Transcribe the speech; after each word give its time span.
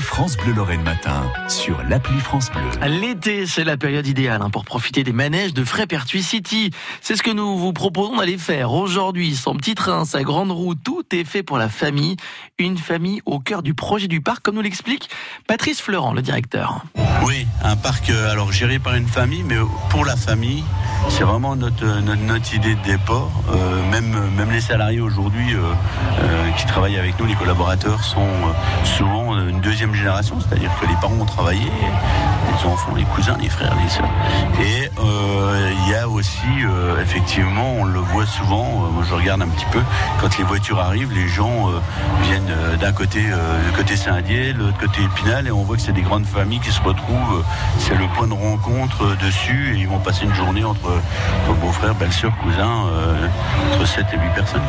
France 0.00 0.36
Bleu 0.36 0.52
Lorraine 0.52 0.82
matin 0.82 1.30
sur 1.48 1.82
l'appli 1.82 2.18
France 2.20 2.50
Bleu. 2.50 2.88
L'été, 2.88 3.46
c'est 3.46 3.64
la 3.64 3.76
période 3.76 4.06
idéale 4.06 4.40
hein, 4.42 4.50
pour 4.50 4.64
profiter 4.64 5.04
des 5.04 5.12
manèges 5.12 5.52
de 5.52 5.64
Frépertuis 5.64 6.22
City. 6.22 6.70
C'est 7.00 7.16
ce 7.16 7.22
que 7.22 7.30
nous 7.30 7.58
vous 7.58 7.72
proposons 7.72 8.16
d'aller 8.16 8.38
faire 8.38 8.72
aujourd'hui. 8.72 9.36
Son 9.36 9.54
petit 9.54 9.74
train, 9.74 10.04
sa 10.04 10.22
grande 10.22 10.50
roue, 10.50 10.74
tout 10.74 11.04
est 11.12 11.24
fait 11.24 11.42
pour 11.42 11.58
la 11.58 11.68
famille. 11.68 12.16
Une 12.58 12.78
famille 12.78 13.20
au 13.26 13.38
cœur 13.40 13.62
du 13.62 13.74
projet 13.74 14.08
du 14.08 14.20
parc, 14.20 14.42
comme 14.42 14.56
nous 14.56 14.62
l'explique 14.62 15.10
Patrice 15.46 15.80
Fleurant, 15.80 16.12
le 16.12 16.22
directeur. 16.22 16.82
Oui, 17.24 17.46
un 17.62 17.76
parc 17.76 18.10
euh, 18.10 18.30
alors 18.30 18.52
géré 18.52 18.78
par 18.78 18.94
une 18.94 19.08
famille, 19.08 19.42
mais 19.42 19.58
pour 19.90 20.04
la 20.04 20.16
famille. 20.16 20.64
C'est 21.08 21.24
vraiment 21.24 21.56
notre, 21.56 21.84
notre, 22.02 22.54
idée 22.54 22.74
de 22.74 22.82
départ. 22.82 23.28
Euh, 23.50 23.90
même, 23.90 24.10
même 24.36 24.50
les 24.50 24.60
salariés 24.60 25.00
aujourd'hui 25.00 25.54
euh, 25.54 25.58
euh, 26.22 26.50
qui 26.52 26.66
travaillent 26.66 26.98
avec 26.98 27.18
nous, 27.18 27.26
les 27.26 27.34
collaborateurs, 27.34 28.02
sont 28.02 28.28
souvent 28.84 29.38
une 29.38 29.60
deuxième 29.60 29.94
génération, 29.94 30.36
c'est-à-dire 30.40 30.70
que 30.80 30.86
les 30.86 30.94
parents 30.94 31.18
ont 31.20 31.26
travaillé, 31.26 31.60
les 31.64 32.66
enfants, 32.66 32.94
les 32.94 33.04
cousins, 33.04 33.36
les 33.40 33.48
frères, 33.48 33.74
les 33.82 33.88
sœurs. 33.88 34.10
Et 34.60 34.90
il 35.84 35.90
y 35.90 35.94
a 35.94 36.08
aussi, 36.08 36.46
effectivement, 37.02 37.74
on 37.78 37.84
le 37.84 38.00
voit 38.00 38.26
souvent, 38.26 38.64
moi 38.90 39.04
je 39.08 39.14
regarde 39.14 39.42
un 39.42 39.48
petit 39.48 39.66
peu, 39.72 39.80
quand 40.20 40.36
les 40.38 40.44
voitures 40.44 40.80
arrivent, 40.80 41.12
les 41.12 41.28
gens 41.28 41.68
viennent 42.22 42.52
d'un 42.80 42.92
côté, 42.92 43.22
du 43.22 43.72
côté 43.76 43.96
Saint-Dié, 43.96 44.52
de 44.52 44.58
l'autre 44.58 44.78
côté 44.78 45.02
Épinal, 45.02 45.46
et 45.46 45.50
on 45.50 45.62
voit 45.62 45.76
que 45.76 45.82
c'est 45.82 45.92
des 45.92 46.02
grandes 46.02 46.26
familles 46.26 46.60
qui 46.60 46.70
se 46.70 46.80
retrouvent. 46.80 47.44
C'est 47.78 47.94
le 47.94 48.06
point 48.14 48.26
de 48.26 48.34
rencontre 48.34 49.16
dessus, 49.22 49.74
et 49.74 49.80
ils 49.80 49.88
vont 49.88 49.98
passer 49.98 50.24
une 50.24 50.34
journée 50.34 50.64
entre 50.64 51.00
beau-frère, 51.60 51.94
belle-sœur, 51.94 52.32
cousin, 52.38 52.86
euh, 52.86 53.28
entre 53.72 53.86
7 53.86 54.06
et 54.12 54.16
8 54.16 54.34
personnes. 54.34 54.62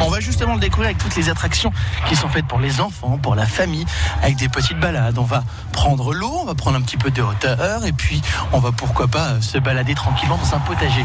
On 0.00 0.08
va 0.08 0.20
justement 0.20 0.54
le 0.54 0.60
découvrir 0.60 0.86
avec 0.86 0.98
toutes 0.98 1.16
les 1.16 1.28
attractions 1.28 1.72
qui 2.08 2.16
sont 2.16 2.28
faites 2.28 2.46
pour 2.46 2.60
les 2.60 2.80
enfants, 2.80 3.18
pour 3.22 3.34
la 3.34 3.46
famille, 3.46 3.86
avec 4.22 4.36
des 4.36 4.48
petites 4.48 4.78
balades. 4.78 5.18
On 5.18 5.24
va 5.24 5.44
prendre 5.72 6.12
l'eau, 6.14 6.38
on 6.42 6.44
va 6.44 6.54
prendre 6.54 6.78
un 6.78 6.82
petit 6.82 6.96
peu 6.96 7.10
de 7.10 7.22
hauteur, 7.22 7.84
et 7.84 7.92
puis 7.92 8.22
on 8.52 8.58
va 8.58 8.72
pourquoi 8.72 9.08
pas 9.08 9.40
se 9.40 9.58
balader 9.58 9.94
tranquillement 9.94 10.38
dans 10.38 10.54
un 10.54 10.60
potager. 10.60 11.04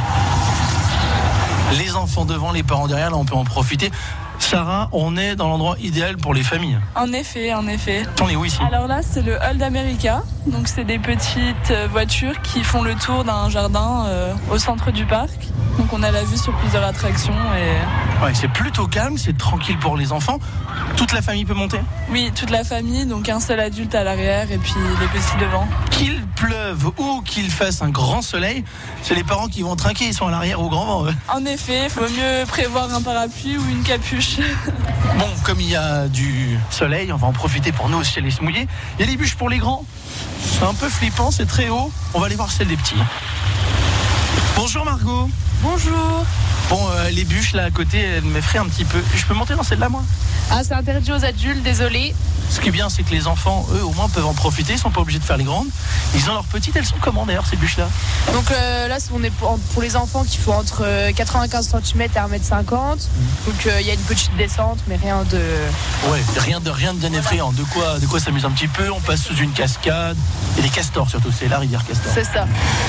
Les 1.80 1.96
enfants 1.96 2.26
devant, 2.26 2.52
les 2.52 2.64
parents 2.64 2.88
derrière, 2.88 3.10
là 3.10 3.18
on 3.18 3.26
peut 3.26 3.36
en 3.36 3.44
profiter. 3.44 3.92
Sarah, 4.40 4.90
on 4.92 5.16
est 5.16 5.36
dans 5.36 5.48
l'endroit 5.48 5.76
idéal 5.80 6.18
pour 6.18 6.34
les 6.34 6.44
familles. 6.44 6.78
En 6.96 7.12
effet, 7.14 7.54
en 7.54 7.68
effet. 7.68 8.04
On 8.22 8.30
est 8.30 8.36
où 8.36 8.46
ici 8.46 8.60
Alors 8.68 8.88
là, 8.88 9.02
c'est 9.02 9.22
le 9.22 9.38
Hall 9.38 9.58
d'America. 9.58 10.24
Donc, 10.48 10.68
c'est 10.68 10.84
des 10.84 11.00
petites 11.00 11.72
euh, 11.72 11.88
voitures 11.90 12.42
qui 12.42 12.64
font 12.64 12.84
le 12.84 12.94
tour 12.96 13.24
d'un 13.24 13.50
jardin 13.50 14.06
euh, 14.08 14.34
au 14.52 14.58
centre 14.58 14.92
du 14.92 15.06
parc. 15.06 15.48
Donc, 15.78 15.92
on 15.92 16.04
a 16.04 16.12
la 16.12 16.24
vue 16.24 16.38
sur 16.38 16.54
plusieurs 16.58 16.84
attractions. 16.84 17.34
Et... 17.34 18.24
Ouais, 18.24 18.34
c'est 18.34 18.48
plutôt 18.48 18.88
calme, 18.88 19.18
c'est 19.18 19.38
tranquille 19.38 19.78
pour 19.78 19.98
les 19.98 20.12
enfants. 20.12 20.40
Toute 20.98 21.14
la 21.14 21.22
famille 21.22 21.46
peut 21.46 21.54
monter 21.54 21.80
Oui, 22.12 22.32
toute 22.36 22.52
la 22.52 22.64
famille. 22.64 23.06
Donc, 23.06 23.30
un 23.30 23.40
seul 23.40 23.60
adulte 23.60 23.96
à 23.96 24.04
l'arrière 24.04 24.52
et 24.52 24.58
puis 24.58 24.74
les 25.00 25.08
petits 25.08 25.38
devant. 25.40 25.68
Qu'il 25.92 26.24
pleuve 26.36 26.88
ou 26.98 27.22
qu'il 27.22 27.50
fasse 27.50 27.82
un 27.82 27.90
grand 27.90 28.22
soleil, 28.22 28.64
c'est 29.02 29.16
les 29.16 29.24
parents 29.24 29.48
qui 29.48 29.62
vont 29.62 29.76
trinquer, 29.76 30.06
ils 30.06 30.14
sont 30.14 30.28
à 30.28 30.32
l'arrière 30.32 30.62
au 30.62 30.70
grand 30.70 31.04
vent. 31.04 31.12
En 31.30 31.46
effet, 31.46 31.86
il 31.86 31.90
faut 31.90 32.02
mieux 32.02 32.46
prévoir 32.48 32.94
un 32.94 33.02
parapluie 33.02 33.58
ou 33.58 33.70
une 33.70 33.84
capuche. 33.84 34.38
Bon, 35.18 35.28
comme 35.44 35.60
il 35.60 35.70
y 35.70 35.76
a 35.76 36.08
du 36.08 36.58
soleil, 36.72 37.12
on 37.14 37.18
va 37.18 37.28
en 37.28 37.34
profiter 37.34 37.72
pour 37.72 37.88
nous 37.88 38.00
aussi 38.00 38.18
aller 38.18 38.32
se 38.32 38.42
mouiller. 38.42 38.68
Il 38.98 39.06
y 39.06 39.08
a 39.08 39.12
des 39.12 39.18
bûches 39.18 39.36
pour 39.36 39.48
les 39.48 39.60
grands. 39.60 39.86
C'est 40.42 40.64
un 40.64 40.74
peu 40.74 40.90
flippant, 40.90 41.30
c'est 41.30 41.46
très 41.46 41.70
haut. 41.70 41.92
On 42.16 42.20
va 42.20 42.26
aller 42.26 42.36
voir 42.36 42.52
celle 42.52 42.68
des 42.68 42.78
petits. 42.78 42.96
Bonjour 44.56 44.86
Margot. 44.86 45.30
Bonjour. 45.62 46.26
Bon, 46.70 46.80
euh, 46.92 47.10
les 47.10 47.24
bûches 47.24 47.54
là 47.54 47.66
à 47.66 47.72
côté, 47.72 48.00
elles 48.00 48.24
m'effraient 48.24 48.60
un 48.60 48.66
petit 48.66 48.86
peu. 48.86 49.00
Je 49.16 49.26
peux 49.26 49.34
monter 49.34 49.56
dans 49.56 49.64
celle-là, 49.64 49.90
moi? 49.90 50.04
Ah, 50.52 50.62
c'est 50.64 50.74
interdit 50.74 51.12
aux 51.12 51.26
adultes, 51.26 51.64
désolé. 51.64 52.14
Ce 52.54 52.60
qui 52.62 52.70
est 52.70 52.72
bien, 52.72 52.88
c'est 52.88 53.02
que 53.02 53.10
les 53.10 53.26
enfants, 53.26 53.66
eux, 53.74 53.84
au 53.84 53.94
moins, 53.94 54.08
peuvent 54.10 54.28
en 54.28 54.36
profiter. 54.36 54.74
Ils 54.74 54.78
sont 54.78 54.92
pas 54.92 55.02
obligés 55.02 55.18
de 55.18 55.24
faire 55.24 55.38
les 55.38 55.44
grandes. 55.44 55.66
Ils 56.14 56.30
ont 56.30 56.34
leurs 56.34 56.46
petites. 56.46 56.76
Elles 56.76 56.86
sont 56.86 56.98
comment 57.02 57.26
d'ailleurs, 57.26 57.48
ces 57.48 57.56
bûches-là? 57.56 57.90
Donc 58.32 58.52
euh, 58.52 58.88
là, 58.88 58.98
on 59.12 59.24
est 59.24 59.32
pour, 59.32 59.58
pour, 59.74 59.82
les 59.82 59.96
enfants 59.96 60.24
qui 60.24 60.38
font 60.38 60.54
entre 60.54 61.12
95 61.14 61.76
cm 61.84 62.02
et 62.02 62.08
1m50. 62.08 62.60
Mmh. 62.60 62.98
Donc 63.48 63.56
il 63.66 63.72
euh, 63.72 63.82
y 63.82 63.90
a 63.90 63.94
une 63.94 64.00
petite 64.02 64.36
descente, 64.38 64.78
mais 64.88 64.98
rien 64.98 65.24
de. 65.24 65.42
Ouais, 66.12 66.22
rien 66.38 66.60
de, 66.60 66.70
rien 66.70 66.94
de 66.94 67.00
bien 67.00 67.12
effrayant. 67.14 67.52
De 67.54 67.64
quoi, 67.64 67.98
de 67.98 68.06
quoi 68.06 68.20
s'amuser 68.20 68.46
un 68.46 68.52
petit 68.52 68.68
peu? 68.68 68.92
On 68.92 69.00
passe 69.00 69.24
sous 69.24 69.36
une 69.38 69.52
cascade. 69.52 70.16
Et 70.60 70.62
des 70.62 70.70
castors 70.70 71.10
surtout. 71.10 71.32
C'est 71.32 71.48
la 71.48 71.58
rivière 71.58 71.84
Castor. 71.84 72.12
C'est 72.14 72.24
ça. 72.24 72.46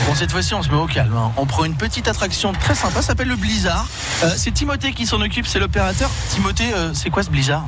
Bon, 0.07 0.15
cette 0.15 0.31
fois-ci, 0.31 0.53
on 0.53 0.63
se 0.63 0.69
met 0.69 0.77
au 0.77 0.87
calme. 0.87 1.17
Hein. 1.17 1.33
On 1.39 1.47
prend 1.47 1.65
une 1.65 1.77
petite 1.77 2.07
attraction 2.07 2.53
très 2.53 2.75
sympa. 2.75 3.01
Ça 3.01 3.09
s'appelle 3.09 3.29
le 3.29 3.37
Blizzard. 3.37 3.87
Euh, 4.25 4.31
c'est 4.37 4.51
Timothée 4.51 4.93
qui 4.93 5.07
s'en 5.07 5.23
occupe. 5.23 5.47
C'est 5.47 5.59
l'opérateur. 5.59 6.11
Timothée, 6.29 6.75
euh, 6.75 6.93
c'est 6.93 7.09
quoi 7.09 7.23
ce 7.23 7.31
Blizzard? 7.31 7.65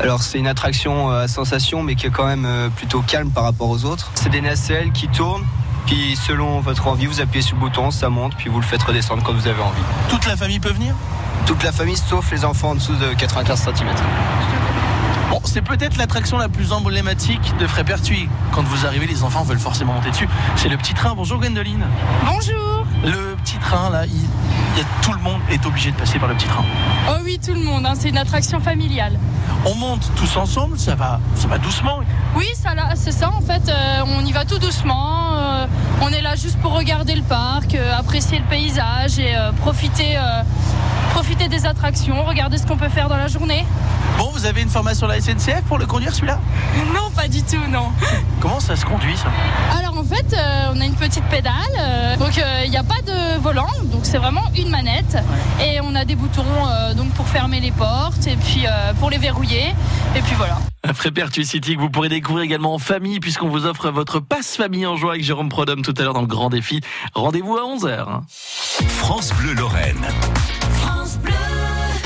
Alors, 0.00 0.22
c'est 0.22 0.38
une 0.38 0.46
attraction 0.46 1.10
à 1.10 1.26
sensation, 1.44 1.82
mais 1.82 1.94
qui 1.94 2.06
est 2.06 2.10
quand 2.10 2.26
même 2.26 2.46
plutôt 2.76 3.00
calme 3.00 3.30
par 3.30 3.44
rapport 3.44 3.70
aux 3.70 3.84
autres. 3.84 4.10
C'est 4.14 4.28
des 4.28 4.40
nacelles 4.40 4.92
qui 4.92 5.08
tournent. 5.08 5.46
Puis 5.86 6.16
selon 6.16 6.60
votre 6.60 6.86
envie, 6.86 7.06
vous 7.06 7.20
appuyez 7.20 7.42
sur 7.42 7.56
le 7.56 7.60
bouton, 7.60 7.90
ça 7.90 8.08
monte, 8.08 8.36
puis 8.36 8.50
vous 8.50 8.60
le 8.60 8.66
faites 8.66 8.82
redescendre 8.82 9.22
quand 9.22 9.32
vous 9.32 9.48
avez 9.48 9.62
envie. 9.62 9.82
Toute 10.08 10.26
la 10.26 10.36
famille 10.36 10.60
peut 10.60 10.72
venir? 10.72 10.94
Toute 11.46 11.62
la 11.62 11.72
famille, 11.72 11.96
sauf 11.96 12.30
les 12.30 12.44
enfants 12.44 12.70
en 12.70 12.74
dessous 12.74 12.94
de 12.94 13.14
95 13.14 13.64
cm. 13.74 13.88
Bon, 15.30 15.40
c'est 15.44 15.62
peut-être 15.62 15.96
l'attraction 15.96 16.38
la 16.38 16.48
plus 16.48 16.72
emblématique 16.72 17.56
de 17.58 17.66
Frépertuis. 17.66 18.28
Quand 18.52 18.62
vous 18.62 18.84
arrivez, 18.86 19.06
les 19.06 19.22
enfants 19.22 19.42
veulent 19.42 19.58
forcément 19.58 19.94
monter 19.94 20.10
dessus. 20.10 20.28
C'est 20.56 20.68
le 20.68 20.76
petit 20.76 20.92
train. 20.92 21.14
Bonjour 21.14 21.38
Gwendoline. 21.38 21.86
Bonjour. 22.26 22.84
Le 23.04 23.36
petit 23.42 23.56
train, 23.58 23.90
là, 23.90 24.06
il, 24.06 24.12
il 24.12 24.78
y 24.78 24.80
a, 24.82 24.84
tout 25.02 25.12
le 25.12 25.20
monde 25.20 25.39
est 25.50 25.66
obligé 25.66 25.90
de 25.90 25.96
passer 25.96 26.18
par 26.18 26.28
le 26.28 26.34
petit 26.34 26.46
train. 26.46 26.64
Oh 27.08 27.16
oui, 27.24 27.38
tout 27.44 27.54
le 27.54 27.60
monde. 27.60 27.86
Hein, 27.86 27.94
c'est 27.98 28.08
une 28.08 28.18
attraction 28.18 28.60
familiale. 28.60 29.18
On 29.66 29.74
monte 29.74 30.10
tous 30.16 30.36
ensemble, 30.36 30.78
ça 30.78 30.94
va, 30.94 31.20
ça 31.34 31.46
va 31.48 31.58
doucement. 31.58 32.00
Oui, 32.34 32.46
ça, 32.54 32.70
c'est 32.94 33.12
ça 33.12 33.30
en 33.30 33.40
fait. 33.40 33.68
Euh, 33.68 34.00
on 34.06 34.24
y 34.24 34.32
va 34.32 34.44
tout 34.44 34.58
doucement. 34.58 35.34
Euh, 35.34 35.66
on 36.00 36.08
est 36.08 36.22
là 36.22 36.34
juste 36.34 36.58
pour 36.60 36.72
regarder 36.72 37.14
le 37.14 37.22
parc, 37.22 37.74
euh, 37.74 37.98
apprécier 37.98 38.38
le 38.38 38.44
paysage 38.44 39.18
et 39.18 39.34
profiter, 39.60 40.18
profiter 41.12 41.48
des 41.48 41.66
attractions, 41.66 42.24
regarder 42.24 42.56
ce 42.56 42.66
qu'on 42.66 42.76
peut 42.76 42.88
faire 42.88 43.08
dans 43.08 43.16
la 43.16 43.28
journée. 43.28 43.66
Bon, 44.18 44.30
vous 44.32 44.46
avez 44.46 44.62
une 44.62 44.68
formation 44.68 45.06
à 45.06 45.14
la 45.14 45.20
SNCF 45.20 45.62
pour 45.66 45.78
le 45.78 45.86
conduire 45.86 46.14
celui-là? 46.14 46.38
Non, 46.94 47.10
pas 47.14 47.28
du 47.28 47.42
tout, 47.42 47.60
non. 47.68 47.90
Comment 48.40 48.60
ça 48.60 48.76
se 48.76 48.84
conduit 48.84 49.16
ça? 49.16 49.28
Alors 49.78 49.98
en 49.98 50.04
fait, 50.04 50.34
on 50.72 50.80
a 50.80 50.84
une 50.84 50.94
petite 50.94 51.24
pédale, 51.24 52.18
donc 52.18 52.40
il 52.70 52.76
euh, 52.76 52.78
n'y 52.78 52.78
a 52.78 52.84
pas 52.84 53.02
de 53.02 53.40
volant, 53.40 53.68
donc 53.84 54.02
c'est 54.04 54.18
vraiment 54.18 54.44
une 54.56 54.70
manette. 54.70 55.14
Ouais. 55.58 55.74
Et 55.74 55.80
on 55.80 55.94
a 55.94 56.04
des 56.04 56.14
boutons 56.14 56.44
donc 56.96 57.10
pour 57.10 57.26
fermer 57.26 57.60
les 57.60 57.72
portes 57.72 58.26
et 58.26 58.36
puis 58.36 58.64
pour 58.98 59.10
les 59.10 59.18
verrouiller. 59.18 59.74
Et 60.16 60.20
puis 60.20 60.34
voilà. 60.36 60.58
Un 60.82 60.94
Frépertuis 60.94 61.44
City 61.44 61.76
que 61.76 61.80
vous 61.80 61.90
pourrez 61.90 62.08
découvrir 62.08 62.44
également 62.44 62.74
en 62.74 62.78
famille 62.78 63.20
puisqu'on 63.20 63.48
vous 63.48 63.66
offre 63.66 63.90
votre 63.90 64.20
passe 64.20 64.56
famille 64.56 64.86
en 64.86 64.96
joie 64.96 65.12
avec 65.12 65.24
Jérôme 65.24 65.48
Prodhomme 65.48 65.82
tout 65.82 65.94
à 65.98 66.02
l'heure 66.02 66.14
dans 66.14 66.22
le 66.22 66.26
grand 66.26 66.48
défi. 66.48 66.80
Rendez-vous 67.14 67.56
à 67.56 67.62
11h. 67.62 68.20
France 68.28 69.32
Bleu 69.34 69.54
Lorraine. 69.54 70.06